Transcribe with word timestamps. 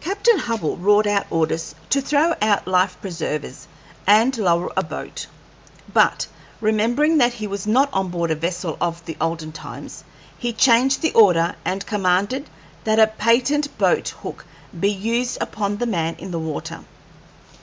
Captain 0.00 0.38
Hubbell 0.38 0.78
roared 0.80 1.06
out 1.06 1.26
orders 1.28 1.74
to 1.90 2.00
throw 2.00 2.32
out 2.40 2.66
life 2.66 2.96
preservers 3.02 3.68
and 4.06 4.34
lower 4.38 4.72
a 4.78 4.82
boat; 4.82 5.26
but, 5.92 6.26
remembering 6.62 7.18
that 7.18 7.34
he 7.34 7.46
was 7.46 7.66
not 7.66 7.92
on 7.92 8.08
board 8.08 8.30
a 8.30 8.34
vessel 8.34 8.78
of 8.80 9.04
the 9.04 9.14
olden 9.20 9.52
times, 9.52 10.04
he 10.38 10.54
changed 10.54 11.02
the 11.02 11.12
order 11.12 11.54
and 11.66 11.84
commanded 11.84 12.48
that 12.84 12.98
a 12.98 13.06
patent 13.06 13.76
boat 13.76 14.08
hook 14.22 14.46
be 14.80 14.88
used 14.90 15.36
upon 15.38 15.76
the 15.76 15.86
man 15.86 16.14
in 16.14 16.30
the 16.30 16.38
water. 16.38 16.82